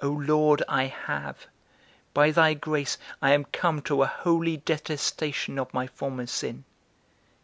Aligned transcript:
O 0.00 0.08
Lord, 0.08 0.62
I 0.68 0.84
have; 0.84 1.48
by 2.12 2.30
thy 2.30 2.54
grace, 2.54 2.96
I 3.20 3.32
am 3.32 3.44
come 3.46 3.82
to 3.82 4.04
a 4.04 4.06
holy 4.06 4.56
detestation 4.58 5.58
of 5.58 5.74
my 5.74 5.88
former 5.88 6.26
sin. 6.26 6.62